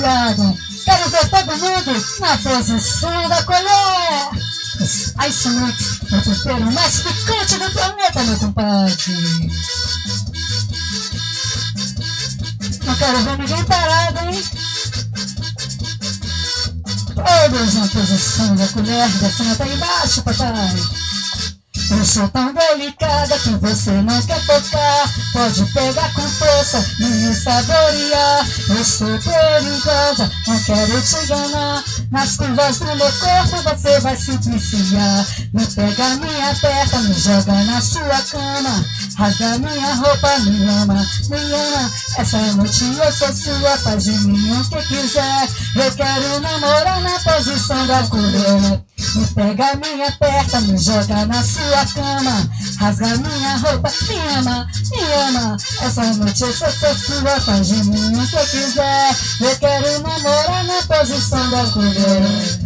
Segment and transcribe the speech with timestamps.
[0.00, 0.58] apropriado.
[0.84, 4.30] Quero ver todo mundo na posição da colher.
[4.80, 9.50] Mix, o tempero mais picante do planeta, meu compadre.
[12.84, 14.44] Não quero ver ninguém parado, hein?
[17.14, 21.09] Todos na posição da colher, descendo até embaixo, papai.
[21.90, 25.12] Eu sou tão delicada que você não quer tocar.
[25.32, 28.46] Pode pegar com força e me saborear.
[28.68, 31.84] Eu sou perigosa, não quero te enganar.
[32.12, 35.26] Nas curvas do meu corpo você vai se viciar.
[35.52, 38.84] Me pega, me aperta, me joga na sua cama.
[39.16, 41.92] Rasga minha roupa, me ama, me ama.
[42.16, 45.48] Essa noite eu sou sua, faz de mim o que quiser.
[45.74, 48.89] Eu quero namorar na posição da colher.
[49.14, 52.48] Me pega, me aperta, me joga na sua cama.
[52.78, 55.56] Rasga minha roupa, me ama, me ama.
[55.82, 59.16] Essa noite eu sou sua, faz de mim o que quiser.
[59.40, 62.60] Eu quero namorar na posição da colher.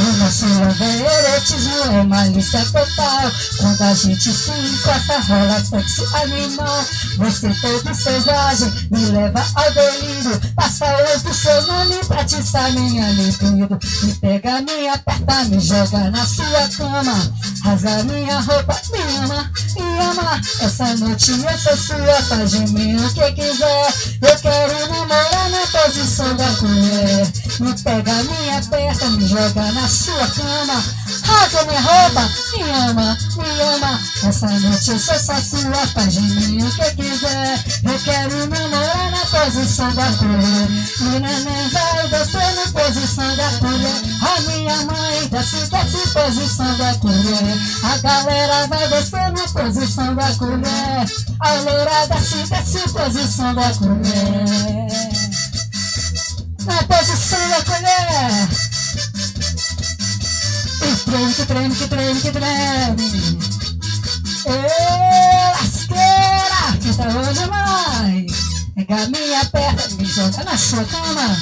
[0.00, 3.30] O love é erotismo, é malícia total.
[3.58, 6.84] Quando a gente se encosta, rola sexo animal.
[7.18, 10.40] Você todo selvagem, me leva ao delírio.
[10.56, 13.78] Passa outro seu nome pra atiçar minha libido.
[14.02, 17.32] Me pega, me aperta, me joga na sua cama.
[17.62, 20.40] Rasga minha roupa, me ama, me ama.
[20.62, 23.94] Essa noite eu sou sua, faz de mim o que quiser.
[24.22, 27.09] Eu quero namorar na posição da colher.
[27.58, 30.82] Me pega, me aperta, me joga na sua cama.
[31.24, 34.00] Rasga minha roupa, me ama, me ama.
[34.22, 37.64] Essa noite eu sou só sua, faz de mim o que quiser.
[37.84, 40.68] Eu quero namorar na posição da colher.
[41.00, 44.02] E neném vai descer na posição da colher.
[44.22, 47.58] A minha mãe desce, desce posição da colher.
[47.82, 51.06] A galera vai descer na posição da colher.
[51.40, 54.99] A loura desce, desce posição da colher.
[56.70, 58.48] Na posição da colher.
[60.82, 63.38] E treme, que treme, que treme, que treme.
[64.46, 64.50] Ê,
[65.58, 68.32] lasqueira, que tá bom demais.
[68.76, 71.36] Pega minha perna, me joga na sua cama.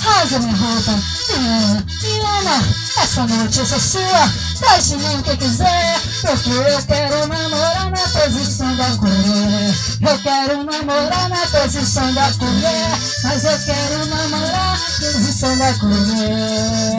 [0.00, 2.86] Rasga minha roupa, me ama, me ama.
[3.02, 4.28] Essa noite eu sou sua,
[4.58, 6.00] faz de mim o que quiser.
[6.22, 9.74] Porque eu quero namorar na posição da colher.
[10.00, 12.98] Eu quero namorar na posição da colher.
[13.22, 14.55] Mas eu quero namorar
[15.56, 16.95] na posição da colher.